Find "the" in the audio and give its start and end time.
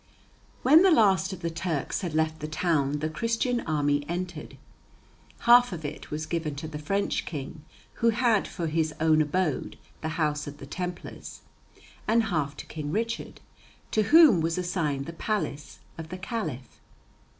0.81-0.89, 1.41-1.51, 2.39-2.47, 3.01-3.07, 6.67-6.79, 10.01-10.17, 10.57-10.65, 15.05-15.13, 16.09-16.17